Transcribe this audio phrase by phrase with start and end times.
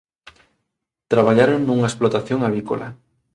[1.11, 2.87] Traballaron nunha explotación avícola